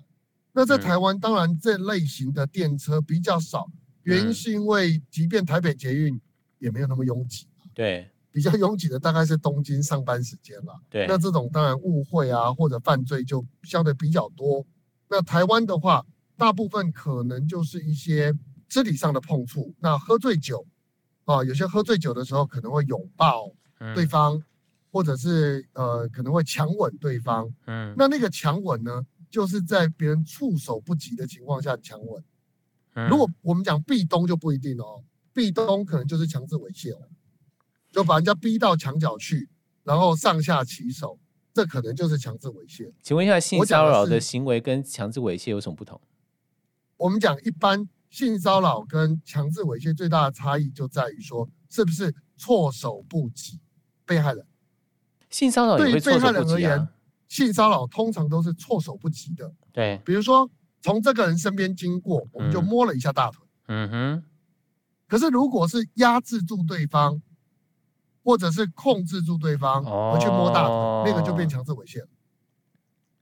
[0.52, 3.66] 那在台湾，当然这类型的电车比较少，
[4.04, 6.20] 原因是因为即便台北捷运
[6.58, 7.48] 也没有那么拥挤。
[7.74, 10.80] 对，比较拥挤的大概是东京上班时间了。
[10.88, 14.64] 对，那这种当然误会啊或者犯罪就相对比较多。
[15.08, 16.06] 那台湾的话。
[16.40, 18.34] 大部分可能就是一些
[18.66, 20.66] 肢体上的碰触，那喝醉酒，
[21.26, 23.52] 啊，有些喝醉酒的时候可能会拥抱
[23.94, 24.44] 对方，嗯、
[24.90, 32.24] 或者是呃可能会强吻对方，嗯，那那个强吻呢，就是在别人措手不及的情况下强吻。
[32.94, 37.02] 嗯、如果我们讲壁咚就不一定哦，壁咚可能就是强制猥亵哦，
[37.92, 39.46] 就把人家逼到墙角去，
[39.84, 41.18] 然后上下其手，
[41.52, 42.90] 这可能就是强制猥亵。
[43.02, 46.00] 请问一下，性骚扰的行为跟强制猥亵有什么不同？
[47.00, 53.58] 我们讲一般性骚扰跟强制猥亵最大的差异就在于说，是不是措手不及？
[54.04, 54.44] 被害人
[55.30, 56.88] 性骚扰对于被害人而言，
[57.26, 59.50] 性骚扰通常都是措手不及的。
[59.72, 60.50] 对，比如说
[60.82, 63.46] 从这个人身边经过，我们就摸了一下大腿。
[63.68, 64.24] 嗯哼。
[65.06, 67.22] 可是如果是压制住对方，
[68.22, 72.08] 或者是控制住对方而去摸大腿，那个就变强制猥亵了。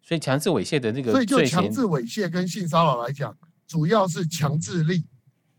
[0.02, 3.36] 所以强制猥亵的那个，所以就强制猥亵跟性骚扰来讲。
[3.68, 5.07] 主要是强制力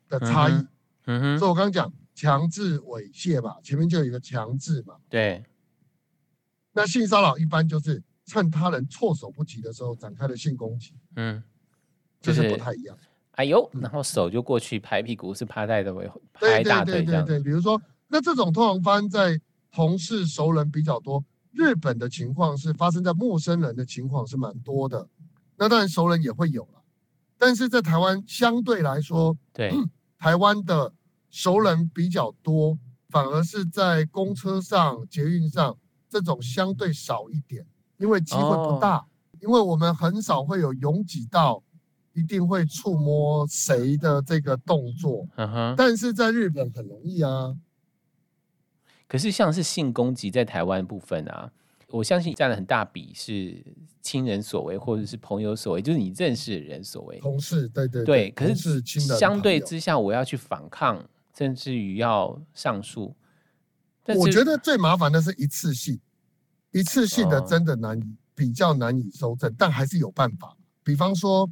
[0.09, 0.67] 的差异，嗯
[1.05, 4.95] 嗯嗯、所以我刚刚讲强制猥亵嘛，前面就有一个强制嘛。
[5.07, 5.45] 对。
[6.73, 11.41] 那性骚扰一般就是趁他人措手不及的时候展开的性攻击，嗯，
[12.19, 12.97] 就是、就是不太一样。
[13.31, 17.25] 哎呦，然后手就过去拍屁股，是拍在的尾，拍大腿这样。
[17.25, 19.39] 对对对对对，比如说，那这种通常发生在
[19.71, 21.23] 同事熟人比较多。
[21.51, 25.07] 日本的情况是发生在陌生人的情况是蛮多的，
[25.57, 26.78] 那当然熟人也会有了。
[27.39, 29.71] 但是在台湾相对来说，对，
[30.19, 30.93] 台湾的
[31.29, 32.77] 熟人比较多，
[33.09, 35.77] 反而是在公车上、捷运上
[36.09, 37.65] 这种相对少一点，
[37.97, 39.05] 因为机会不大，哦、
[39.39, 41.63] 因为我们很少会有拥挤到
[42.11, 45.25] 一定会触摸谁的这个动作。
[45.35, 47.55] 嗯哼，但是在日本很容易啊。
[49.07, 51.51] 可是像是性攻击在台湾部分啊。
[51.89, 53.63] 我相信占了很大比是
[54.01, 57.17] 亲人所为，或者是朋友所为，就是你认识的人所为。
[57.19, 58.29] 同事，对对对。
[58.29, 61.03] 对，可是相对之下，我要去反抗，
[61.35, 63.15] 甚至于要上诉。
[64.15, 65.99] 我觉得最麻烦的是一次性，
[66.71, 70.55] 一次性的真的难以、哦、比较难以收正，但还是有办法。
[70.83, 71.49] 比方说，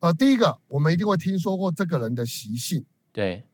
[0.00, 2.84] 呃，第一个，我们一定会听说过这个人的习性。
[3.12, 3.44] 对。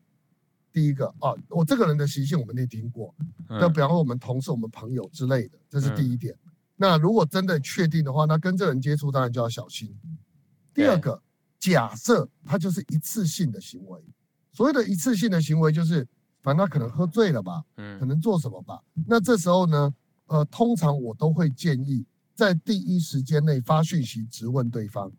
[0.77, 3.15] 第一个啊，我这个人的习性我们也听过，
[3.49, 6.35] 那、嗯、比方说我们同事、我们朋友之类的，这是第一点。
[6.45, 9.99] 嗯、那如果真的确定的话，那跟这人接触当然就要小心。
[10.75, 11.19] 第二个，
[11.59, 13.99] 假设他就是一次性的行为，
[14.53, 16.07] 所谓的一次性的行为就是
[16.43, 18.79] 反正他可能喝醉了吧，嗯，可能做什么吧。
[19.07, 19.95] 那这时候呢，
[20.27, 25.11] 呃，通常我都会建议在第一时间内发讯息质问对方，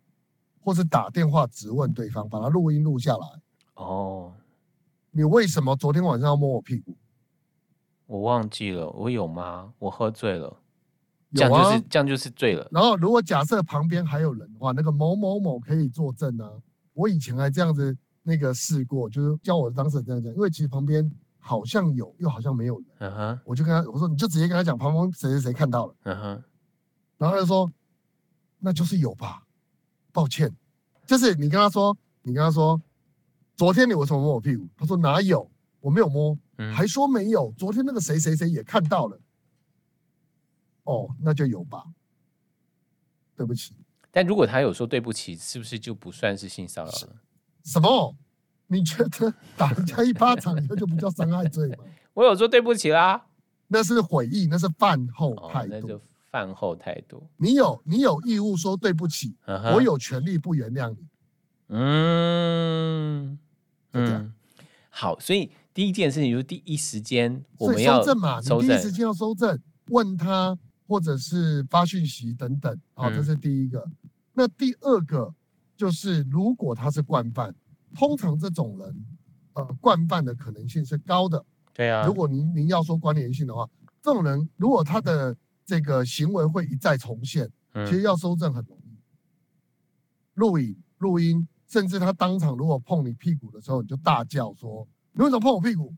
[0.61, 3.27] 或是打电话质问对方，把他录音录下来。
[3.73, 4.31] 哦，
[5.17, 6.95] 你为什么昨天晚上要摸我屁股？
[8.06, 9.73] 我忘记了，我有吗？
[9.80, 10.62] 我喝醉了。
[11.34, 12.67] 这样就是这样就是醉了。
[12.71, 16.47] 然后，如果假设旁边还有人的话，那个某某某可以作证啊。
[16.93, 22.86] 我以前还这样子那个试过，就是叫我当事人这样讲，因为其实旁边好像有，又好像没有人。
[22.99, 23.39] 嗯哼。
[23.43, 25.95] 我就跟他我说，你就直接跟他讲，旁边谁谁谁看到了。
[26.03, 26.43] 嗯哼。
[27.17, 27.71] 然后他就说，
[28.60, 29.41] 那就是有吧。
[30.13, 30.56] 抱歉，
[31.08, 32.80] 就是你跟他说，你跟他说，
[33.57, 34.65] 昨天你为什么摸我屁股？
[34.77, 35.49] 他说哪有，
[35.81, 36.37] 我没有摸。
[36.57, 36.73] 嗯。
[36.73, 39.19] 还说没有，昨天那个谁谁谁也看到了。
[40.83, 41.83] 哦，那就有吧。
[43.35, 43.73] 对不起，
[44.11, 47.15] 但如果他有说对不起，是不是就不算是性骚扰了？
[47.63, 48.15] 什么？
[48.67, 51.83] 你觉得打人家一巴掌，那就不叫伤害罪吗？
[52.13, 53.27] 我有说对不起啦，
[53.67, 55.73] 那是悔意，那是饭后态度。
[55.75, 57.27] 哦，那就饭后态度。
[57.37, 61.07] 你有你有义务说对不起，嗯、我有权利不原谅你。
[61.69, 63.37] 嗯
[63.93, 64.34] 嗯，
[64.89, 70.58] 好，所以第一件事情就是第一时间我们要收证嘛，你第一时间要收证，问他。
[70.89, 73.78] 或者是发讯息等等，好，这是第一个。
[73.80, 75.36] 嗯、那第二个
[75.76, 77.54] 就是，如果他是惯犯，
[77.93, 79.06] 通常这种人，
[79.52, 81.43] 呃，惯犯的可能性是高的。
[81.73, 82.06] 对啊。
[82.08, 83.69] 如果您您要说关联性的话，
[84.02, 88.97] 这种人如果他的这个行为会一再重现，嗯、其实要收证很容易。
[90.36, 95.93] 录影、录音，甚至他当场如果碰你屁股的时候，你就大叫说：“你为什么碰我屁股？”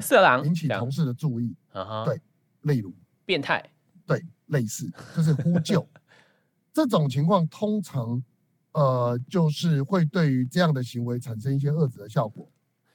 [0.00, 1.56] 色狼引起同事的注意。
[1.72, 2.20] 嗯、对，
[2.62, 2.94] 例如
[3.24, 3.64] 变态。
[4.06, 5.86] 对，类似就是呼救，
[6.72, 8.22] 这种情况通常，
[8.72, 12.48] 呃，就是会对于这样的行为产生一些遏制的效果。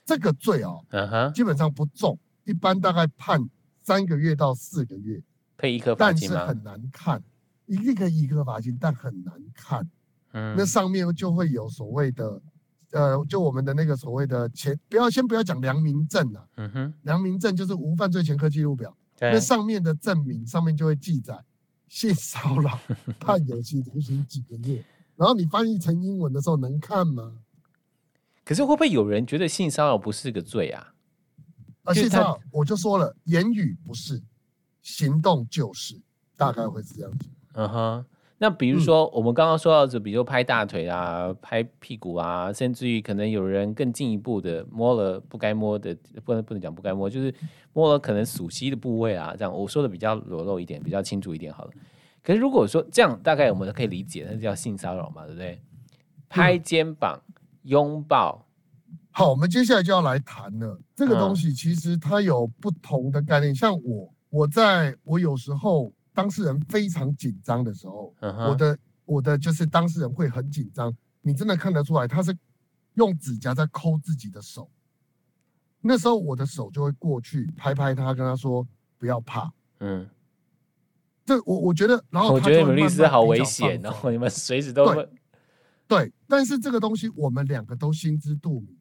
[0.05, 3.39] 这个罪哦，嗯哼，基本上不重，一般大概判
[3.81, 5.21] 三个月到四个月，
[5.55, 7.23] 可以易科罚金是很难看，
[7.65, 9.89] 一个可以易科罚金，但很难看。
[10.33, 12.41] 嗯，那上面就会有所谓的，
[12.91, 18.95] 呃，就我们的那个所谓的前，不要先不要讲良民证啊，嗯哼，良民证就是无犯罪前科记录表。
[19.19, 21.39] 那上面的证明上面就会记载
[21.87, 22.77] 性骚扰
[23.21, 24.83] 判有期徒刑几个月，
[25.15, 27.37] 然后你翻译成英文的时候能看吗？
[28.43, 30.93] 可是会不会有人觉得性骚扰不是个罪啊？
[31.83, 34.21] 啊，性骚扰我就说了，言语不是，
[34.81, 36.01] 行动就是，
[36.35, 37.29] 大概会是这样子。
[37.53, 38.05] 嗯哼。
[38.39, 47.33] 那比如说，我们刚刚说到就，比如拍大腿啊、拍屁股啊，甚至于可能有人更进一步的摸了不该摸的，不能不能讲不该摸，就是
[47.71, 51.71] 摸了可能熟悉的部位啊，这样我说的比较裸露一点，比较清楚一点好了。
[52.21, 55.61] 可是如果说这样，大概我们可以理解，那叫性骚扰嘛，对不对？
[56.27, 57.21] 拍肩膀、
[57.61, 58.45] 拥抱，
[59.11, 60.77] 好，我们接下来就要来谈了。
[60.95, 65.93] 这个东西其实它有不同的概念，像我，我在我有时候。
[66.13, 72.37] 当事人非常紧张的时候，我的我的就是当事人会很紧张，你真的看得出来他是
[72.93, 74.69] 用指甲在抠自己的手。
[75.81, 78.65] 那时候我的手就会过去拍拍他，跟他说
[78.97, 79.51] 不要怕。
[79.79, 80.07] 嗯，
[81.25, 85.09] 这我我觉得，然后我觉得你们律师好危险，然后你们随时都会
[85.87, 88.77] 对，但是这个东西我们两个都心知肚明，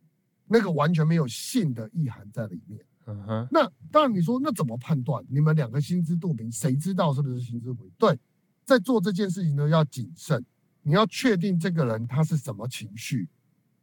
[0.47, 2.85] 那个完全没有性的意涵在里面。
[3.13, 5.25] 嗯哼，那当然，你说那怎么判断？
[5.29, 7.91] 你们两个心知肚明，谁知道是不是心知肚明？
[7.99, 8.19] 对，
[8.65, 10.45] 在做这件事情呢，要谨慎，
[10.83, 13.29] 你要确定这个人他是什么情绪。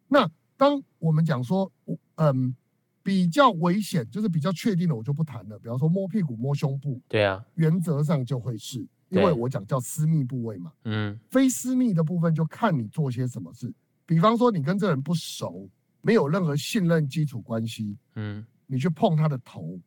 [0.08, 1.72] 那当我们讲说，
[2.16, 2.56] 嗯，
[3.04, 5.58] 比较危险，就是比较确定的，我就不谈了。
[5.60, 10.72] 比方说摸屁股、摸胸部，对啊，原则上就会是，因为我讲叫私密部位嘛。
[10.84, 13.74] 嗯，非私密的部分就看你做些什么事。
[14.06, 15.70] 比方说，你跟这人不熟，
[16.02, 17.96] 没有任何信任基础关系。
[18.16, 18.46] 嗯。
[18.72, 19.80] 你去碰他的头，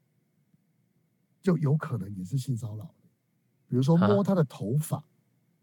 [1.40, 2.92] 就有可能也是性骚扰。
[3.68, 5.05] 比如说摸他的头发，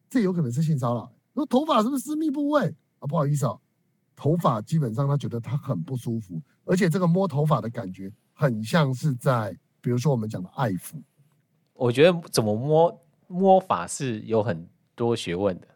[0.10, 1.12] 这有可能是性骚扰。
[1.34, 3.06] 说头发是不是私密部位啊？
[3.06, 3.60] 不好意思啊，
[4.16, 9.52] 头发基本上他觉得他很不舒服，而且这个摸头发的感觉很像是在，
[9.82, 10.96] 比如说我们讲的爱抚。
[11.74, 15.68] 我觉得怎么摸摸法是有很多学问的。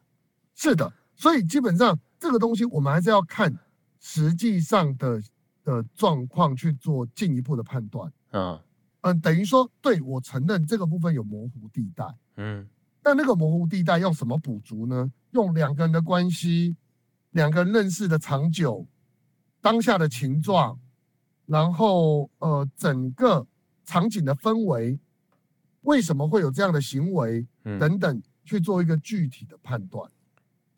[0.56, 3.54] 是的，所以基本上这个东西我们还是要看
[4.00, 5.22] 实际上的。
[5.64, 8.60] 的状况去做进一步的判断，嗯
[9.02, 12.68] 嗯，等于说，对，我承认这个部分有模糊地带，嗯，
[13.02, 15.12] 但那个模糊地带用什么补足呢？
[15.32, 16.76] 用两个人的关系，
[17.32, 18.86] 两个人认识的长久，
[19.62, 20.80] 当下的情状，
[21.46, 23.46] 然后呃，整个
[23.86, 25.00] 场景的氛围，
[25.82, 27.46] 为什么会有这样的行为，
[27.80, 30.10] 等等，去做一个具体的判断。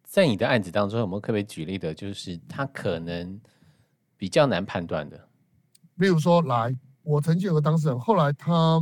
[0.03, 3.39] 在你的案子当中，有没有特别举例的，就是他可能？
[4.17, 5.29] 比较难判断的，
[5.97, 8.81] 比如说，来，我曾经有个当事人，后来他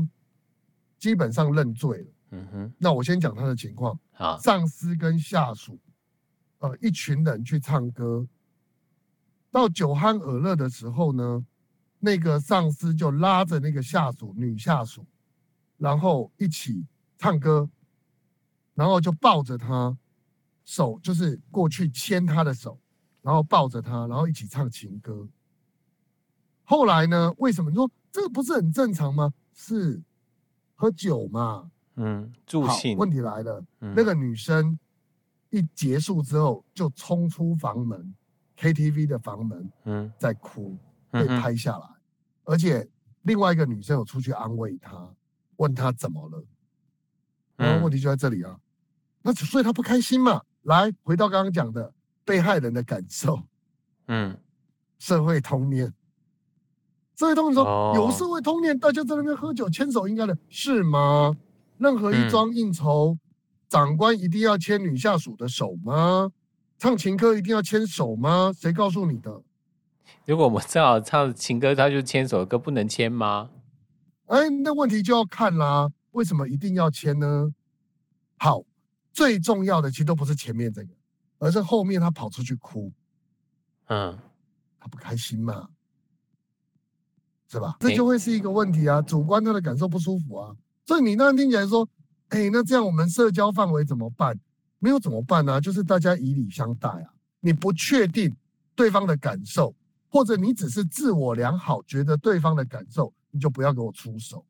[0.97, 2.07] 基本上认罪了。
[2.31, 3.99] 嗯哼，那我先讲他的情况。
[4.13, 5.79] 啊，上司跟下属，
[6.59, 8.27] 呃，一群人去唱歌，
[9.51, 11.45] 到酒酣耳热的时候呢，
[11.99, 15.05] 那个上司就拉着那个下属女下属，
[15.77, 16.85] 然后一起
[17.17, 17.69] 唱歌，
[18.75, 19.97] 然后就抱着她，
[20.63, 22.79] 手就是过去牵她的手，
[23.23, 25.27] 然后抱着他，然后一起唱情歌。
[26.63, 29.33] 后来呢，为什么你说这个不是很正常吗？
[29.53, 29.99] 是
[30.75, 31.71] 喝酒嘛。
[31.95, 32.97] 嗯，助兴。
[32.97, 34.77] 问题来了，嗯、那个女生
[35.51, 38.15] 一结束之后就冲出房门
[38.57, 40.75] ，KTV 的房门，嗯，在哭，
[41.11, 42.01] 被拍下来，嗯、
[42.45, 42.89] 而且
[43.21, 45.07] 另外一个女生有出去安慰她，
[45.57, 46.43] 问她怎么了。
[47.55, 48.59] 然后问题就在这里啊，嗯、
[49.21, 50.41] 那所以她不开心嘛。
[50.63, 51.93] 来，回到刚刚讲的
[52.25, 53.41] 被害人的感受，
[54.07, 54.37] 嗯，
[54.99, 55.93] 社会通念，
[57.17, 61.35] 社会通念说、哦、有社会通念，大家在那边喝酒牵手应该的是吗？
[61.77, 63.19] 任何一桩应酬，嗯、
[63.69, 66.31] 长官一定要牵女下属的手吗？
[66.77, 68.51] 唱情歌一定要牵手吗？
[68.55, 69.41] 谁告诉你的？
[70.25, 73.49] 如果我们正好唱情歌，他就牵手的歌不能牵吗？
[74.27, 77.53] 哎，那问题就要看啦，为什么一定要牵呢？
[78.37, 78.63] 好，
[79.11, 80.89] 最重要的其实都不是前面这个，
[81.43, 82.89] 而是后面他跑出去哭，
[83.87, 84.17] 嗯，
[84.79, 85.67] 他不开心嘛，
[87.49, 87.75] 是吧？
[87.81, 90.55] 这就会是一个问题啊，主观他的感受不舒服啊。
[90.85, 91.85] 所以你那样听起来说，
[92.29, 94.39] 哎、欸，那这样我们社交范围怎么办？
[94.79, 95.59] 没有怎么办呢、啊？
[95.59, 97.13] 就是大家以礼相待啊。
[97.41, 98.33] 你不确定
[98.73, 99.75] 对方的感受，
[100.07, 104.45] 或者你只是自我良好，觉得对方的感受，你就不要给我出手。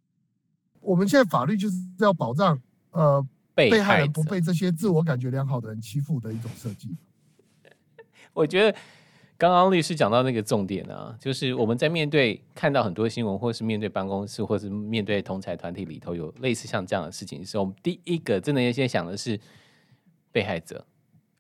[0.80, 6.96] 我们现在法律就是要保障呃被害人不被这些自我感觉良好的人欺负的一种设计。
[8.34, 8.78] 我觉得。
[9.36, 19.38] 刚刚律师讲到那个重点啊，就是我们在面对看到很多新闻，或是面对办公室，或是面对同财团体里头有类似像这样的事情的时候，我们第一个真的要先想的是
[20.32, 20.86] 被害者，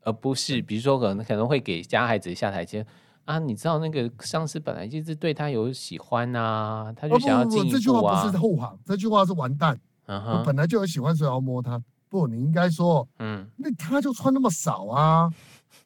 [0.01, 2.85] 而不是比如说可能可能会给加害者下台阶
[3.23, 3.39] 啊。
[3.39, 7.71] 你知道那个上司本来就是对他有喜欢啊，他就想要进一步啊。
[7.71, 9.79] 这句话不是后行，这句话是完蛋。
[10.07, 11.81] 我本来就有喜欢，所以要摸他。
[12.13, 15.33] 不，你应该说，嗯，那他就穿那么少啊，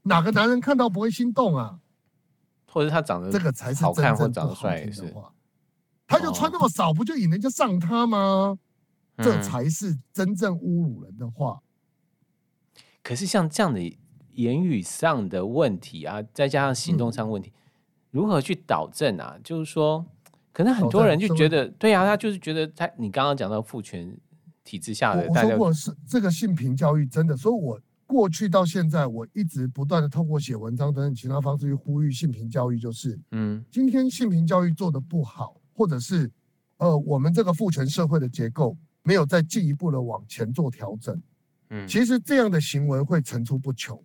[0.04, 1.80] 哪个男人看到不会心动啊？
[2.70, 5.16] 或者他长得这个才是好看或长得帅的是，
[6.06, 8.60] 他就穿那么少，不就引人家上他吗？
[9.16, 11.62] 嗯、这才是真正侮辱人的话。
[13.02, 13.80] 可是像这样的
[14.34, 17.56] 言语上的问题啊，再加上行动上问题，嗯、
[18.12, 19.38] 如何去导正啊？
[19.42, 20.06] 就是说，
[20.52, 24.20] 可能很多人就觉得，对啊，他就是觉得他，你刚刚讲到父权
[24.68, 27.80] 体制下的，我说过是这个性平教育真的，所以我。
[28.10, 36.32] 过去到现在，我一直不断的透过写文章等等其他方式去呼吁性平教育，就是，嗯，今天性平教育做的不好，或者是，
[36.78, 41.22] 呃，我们这个父权社会的结构没有再进一步的往前做调整，
[41.70, 44.02] 嗯，其实这样的行为会层出不穷，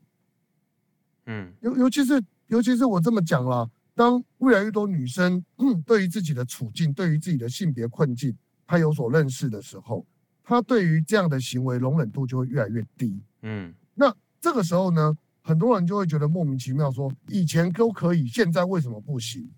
[1.27, 5.45] 嗯，尤尤其是尤其是我这么讲了，当越来越多女生
[5.87, 10.05] 对于自己的处境，对于自己的性别困境，她有所认识的时候，
[10.53, 13.75] 她对于这样的行为容忍度就会越来越低，嗯。
[13.95, 19.51] 那这个时候呢，很多人就会觉得莫名其妙，说以前都可以，现在为什么不行？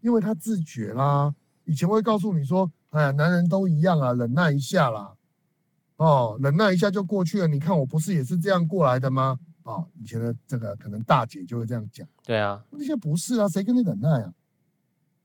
[0.00, 1.34] 因为他自觉啦。
[1.64, 5.14] 以前会告诉你说，哎呀，男人都一样啊，忍耐一下啦，
[5.96, 7.46] 哦，忍耐一下就过去了。
[7.46, 9.38] 你看我不是也是这样过来的吗？
[9.62, 12.06] 哦，以前的这个可能大姐就会这样讲。
[12.24, 14.34] 对啊，那些不是啊，谁跟你忍耐啊？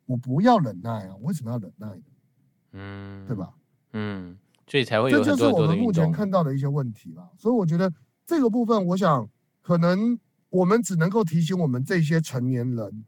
[0.06, 2.04] 我不要忍耐啊，我为什么要忍耐呢？
[2.74, 3.52] 嗯，对吧？
[3.94, 7.28] 嗯，所以才会有很多这就是我们目前看到的一些问题了。
[7.38, 7.92] 所以我觉得。
[8.30, 9.26] 这个部分，我想
[9.62, 10.20] 可能
[10.50, 13.06] 我们只能够提醒我们这些成年人，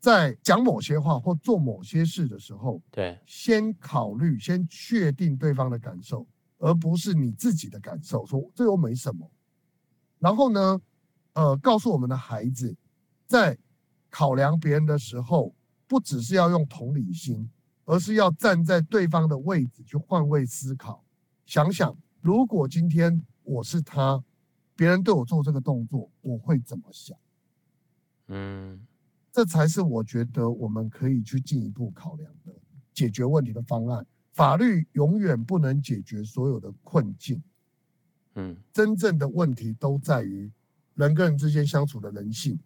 [0.00, 9.30] 在讲某些话或做某些事的时候，对，先考虑、先确定对方的感受，而不是你自己的感受，说这又没什么。
[10.18, 10.80] 然后呢，
[11.34, 12.74] 呃，告诉我们的孩子，
[13.26, 13.58] 在
[14.08, 15.54] 考量别人的时候，
[15.86, 17.46] 不只是要用同理心，
[17.86, 21.02] 而是要站在对方的位置去换位思考，
[21.46, 24.22] 想想如果今天我是他。
[24.78, 27.16] 别人对我做这个动作，我会怎么想？
[28.26, 28.86] 嗯，
[29.32, 32.52] 这才是我觉得我们可以去进一步考量的
[32.92, 34.04] 解决问题的方案。
[34.34, 37.42] 法律永远不能解决所有的困境。
[38.34, 40.52] 嗯，真正的问题都在于
[40.94, 42.60] 人跟人之间相处的人性，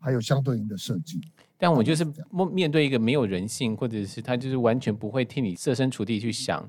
[0.00, 1.20] 还有相对应的设计。
[1.56, 2.06] 但我就是
[2.52, 6.68] 面对一个没有人性，或者是他就是完全不会替你设身处地去想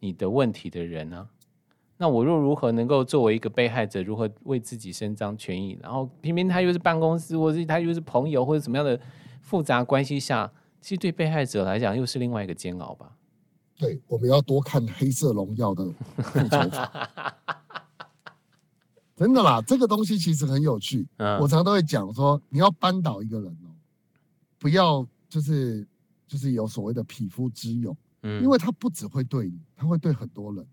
[0.00, 1.26] 你的问题的人呢、啊？
[1.96, 5.78] 那我又如何能够作为一个被害者，如何为自己伸张权益？
[5.82, 9.00] 然后偏偏他又是办公室，或是他又是朋友，或者什么样的
[9.40, 10.52] 复杂关系下，
[10.82, 13.12] 其实对被害者来讲又是另外一个煎熬吧。
[13.78, 15.84] 对，我们要多看《黑色荣耀》的
[16.22, 17.08] 复仇法。
[19.16, 21.08] 真的啦，这个东西其实很有趣。
[21.16, 23.72] 嗯、我常常都会讲说，你要扳倒一个人哦，
[24.58, 25.88] 不要就是
[26.28, 30.66] 就是有所谓的匹夫之勇，嗯，因为他不只会对你，他会对很多人。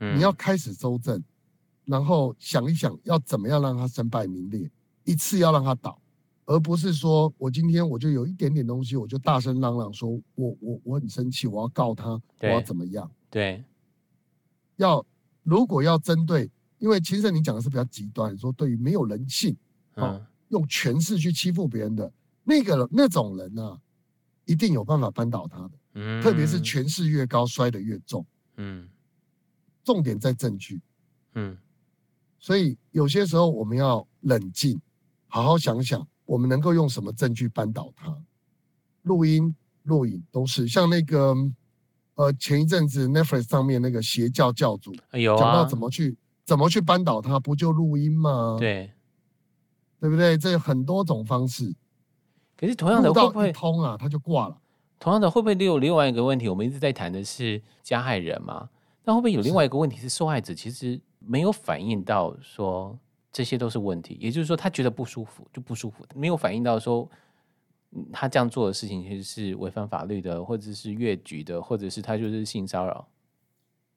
[0.00, 1.24] 嗯、你要开始周正，
[1.86, 4.70] 然后想一想要怎么样让他身败名裂，
[5.04, 5.98] 一次要让他倒，
[6.44, 13.10] 而不是说我今天我就有一点点东西，我就大声嚷嚷说我我我很生气，我要告他，我要怎么样？
[13.30, 13.64] 对，
[14.76, 15.02] 要
[15.42, 16.50] 如果要针对。
[16.78, 19.56] 因为其实你讲的是比较极端，说对于没有人性，
[19.94, 22.12] 嗯，用权势去欺负别人的
[22.44, 23.80] 那个那种人呢、啊，
[24.44, 25.70] 一定有办法扳倒他的。
[25.94, 28.24] 嗯，特别是权势越高，摔得越重。
[28.58, 28.86] 嗯，
[29.82, 30.80] 重点在证据。
[31.32, 31.56] 嗯，
[32.38, 34.78] 所以有些时候我们要冷静，
[35.28, 38.14] 好好想想，我们能够用什么证据扳倒他？
[39.02, 39.54] 录音、
[39.84, 40.68] 录影都是。
[40.68, 41.34] 像那个
[42.16, 46.14] 呃，前一阵子 Netflix 上面那个邪教教主，讲到怎么去。
[46.46, 47.38] 怎么去扳倒他？
[47.40, 48.56] 不就录音吗？
[48.58, 48.92] 对，
[50.00, 50.38] 对不对？
[50.38, 51.74] 这有很多种方式。
[52.56, 53.96] 可是同样的会不会通啊？
[53.98, 54.56] 他就挂了。
[54.98, 56.48] 同样的会不会有另外一个问题？
[56.48, 58.70] 我们一直在谈的是加害人嘛？
[59.04, 62.98] 那会不会有另外一个问题是受害者其实没有反映到说
[63.30, 64.16] 这些都是问题？
[64.20, 67.08] 也就是说他觉得不舒服就不舒服，没有反映到说
[68.12, 73.06] 他这样做的事情其实是违反法律的，或者是越矩的，或者是他就是性骚扰。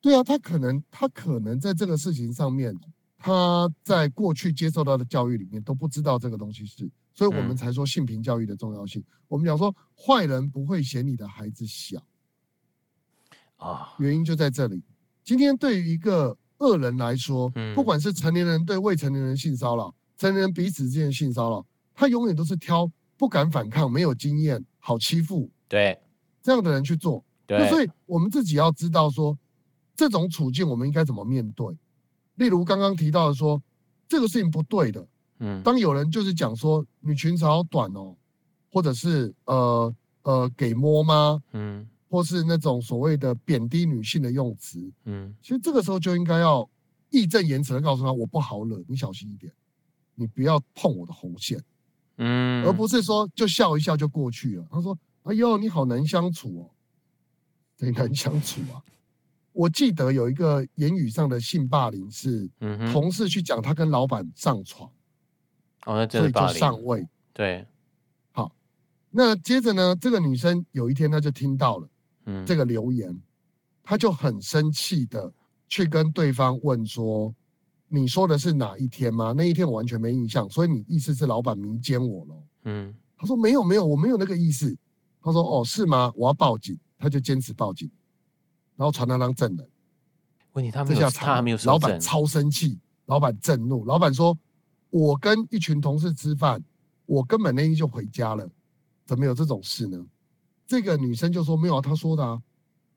[0.01, 2.73] 对啊，他可能他可能在这个事情上面，
[3.17, 9.01] 他在过去接受到的教育里面都不知道这个东西是，所以我们才说性平教育的重要性。
[9.01, 12.01] 嗯、我们讲说坏人不会嫌你的孩子小
[13.57, 14.81] 啊，原因就在这里。
[15.21, 25.99] 今天对于一个恶人来说，不管是成年人对未成年人性骚扰，成年人彼此之间性骚扰，他永远都是挑不敢反抗、没有经验、好欺负，对
[26.41, 27.21] 这样的人去做。
[27.45, 29.37] 对，所以我们自己要知道说。
[29.99, 31.77] 这种处境我们应该怎么面对？
[32.35, 33.61] 例如刚刚提到的说，
[34.07, 35.05] 这个事情不对的。
[35.39, 38.15] 嗯，当有人就是讲说女裙子好短哦，
[38.71, 41.43] 或者是呃呃给摸吗？
[41.51, 44.89] 嗯，或是那种所谓的贬低女性的用词。
[45.03, 46.69] 嗯，其实这个时候就应该要
[47.09, 49.51] 义正言辞的告诉他，我不好惹，你小心一点，
[50.15, 51.61] 你不要碰我的红线。
[52.15, 54.65] 嗯，而不是说就笑一笑就过去了。
[54.71, 56.71] 他说：“哎呦，你好难相处哦，
[57.77, 58.79] 谁难相处啊？”
[59.59, 62.49] 我记得有一个言语上的性霸凌是，
[62.93, 64.89] 同事去讲他跟老板上床，
[65.85, 67.05] 哦，那真的就上位。
[67.33, 67.67] 对，
[68.31, 68.55] 好，
[69.09, 71.89] 那接着呢，这个女生有一天她就听到了，
[72.45, 73.13] 这个留言，
[73.83, 75.29] 她就很生气的
[75.67, 77.35] 去跟对方问说
[77.89, 79.33] ：“你说的是哪一天吗？
[79.35, 84.73] 那一天我完全没印象，所以你意思是老板迷奸我了？”嗯，他说没有没有，我没有那个意思。
[85.21, 86.13] 他说：“哦，是吗？
[86.15, 87.91] 我要报警。”他就坚持报警。
[88.79, 89.69] 然后传他当证人，
[90.53, 91.57] 问题他没有，他没有。
[91.65, 94.37] 老板超生气，老板震怒，老板说
[94.89, 96.63] ：“我跟一群同事吃饭，
[97.05, 98.49] 我根本那天就回家了，
[99.05, 100.01] 怎么有这种事呢？”
[100.65, 102.41] 这个女生就说：“没有啊，她说的啊。”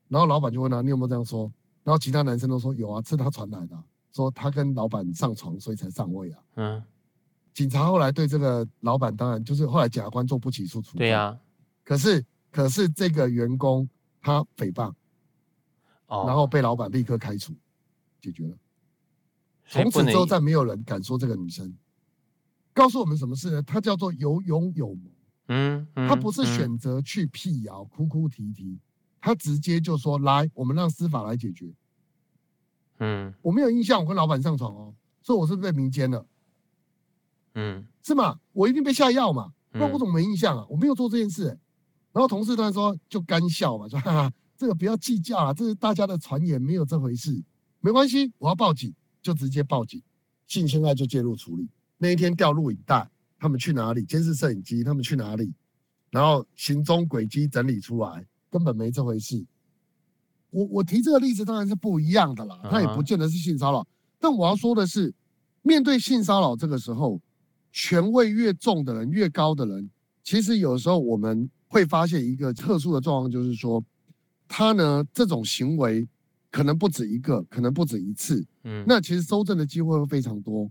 [0.07, 1.51] 然后老板就问他：“你有没有这样说？”
[1.83, 3.77] 然后其他男生都说：“有啊，是他传来的，
[4.13, 6.81] 说他跟老板上床，所以才上位啊。”嗯。
[7.53, 10.99] 警察后来对这个老板，当然就是后来检察官做不起诉处分。
[10.99, 11.37] 对呀。
[11.83, 13.85] 可是，可是这个员工
[14.21, 14.93] 他诽谤。
[16.27, 17.53] 然后被老板立刻开除，
[18.21, 18.55] 解决了。
[19.65, 21.75] 从此之后再没有人敢说这个女生。
[22.73, 23.61] 告诉我们什么事呢？
[23.63, 25.09] 她叫做有勇有谋。
[25.47, 28.79] 嗯，她不是选择去辟谣、哭哭啼啼，
[29.19, 31.73] 她直接就说：“来，我们让司法来解决。”
[32.99, 36.25] 嗯，我没有印象，我跟老板上床哦，所以我是不是被迷奸了？
[37.55, 38.39] 嗯，是吗？
[38.53, 39.53] 我一定被下药嘛？
[39.71, 40.65] 那我怎么没印象啊？
[40.69, 41.47] 我没有做这件事。
[42.11, 44.33] 然后同事突然说，就干笑嘛，说哈哈。
[44.63, 47.37] 这个不要计较啊，这是大家的传言，没有这回事，
[47.81, 50.01] 没关系，我要报警就直接报警，
[50.47, 51.67] 性侵害就介入处理。
[51.97, 53.05] 那一天调录影带，
[53.37, 54.05] 他们去哪里？
[54.05, 55.51] 监视摄影机，他们去哪里？
[56.11, 59.45] 然后行踪轨迹整理出来，根本没这回事。
[60.49, 63.85] 我我提这个例子当然是不一样的啦，他也不见得是性骚扰，
[64.17, 65.13] 但我要说的是，
[65.61, 67.19] 面对性骚扰这个时候，
[67.73, 69.89] 权位越重的人，越高的人，
[70.23, 73.83] 其实有时候我们会发现一个特殊的状况，就是说。
[74.55, 76.07] 他呢，这种行为
[76.51, 78.45] 可能不止一个，可能不止一次。
[78.65, 80.69] 嗯，那其实收证的机会会非常多。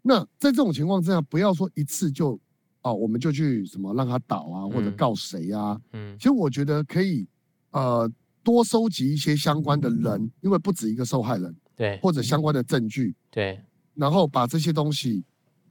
[0.00, 2.40] 那在这种情况之下，不要说一次就
[2.80, 5.78] 哦，我们就去什么让他倒啊，或者告谁啊。
[5.92, 7.28] 嗯，其实我觉得可以
[7.72, 8.10] 呃
[8.42, 13.60] 多收集一些相关的人，因为不止一个受害人，对，或者相关的证据，对，
[13.92, 15.22] 然后把这些东西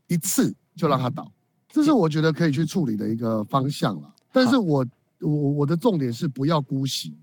[0.05, 1.31] 一次就让他倒，
[1.69, 4.13] 这是我觉得可以去处理的一个方向了。
[4.31, 4.85] 但是我
[5.27, 7.17] 我我的重点是不要姑息，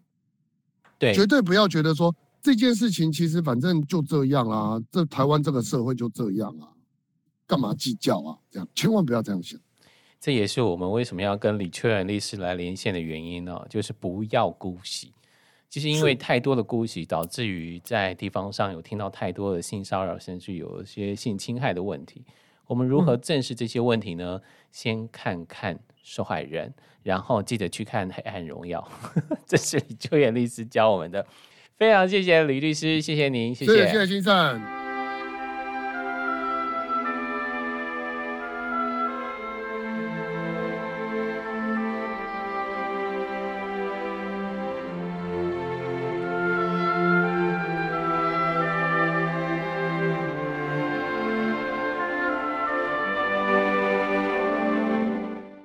[0.99, 6.69] 对，绝对不要觉得说这件事情其实反正就这样啊，这台湾这个社会就这样啊，
[7.47, 8.39] 干嘛计较啊？
[8.51, 9.59] 这样千万不要这样想。
[10.21, 13.61] 这也是我们为什么要跟李秋然律师来连线的原因呢？
[13.69, 15.13] 就是不要姑息。
[15.69, 22.25] 其实因为太多的姑息，导致于在地方上有听到太多的性骚扰，甚至有一些性侵害的问题。
[22.67, 24.37] 我们如何正视这些问题呢？
[24.37, 26.73] 嗯、先看看受害人，
[27.03, 28.87] 然后记得去看《黑暗荣耀》。
[29.47, 31.27] 这是李秋远律师教我们的。
[31.77, 34.82] 非常谢谢李律师，谢谢您，谢谢，谢谢先生。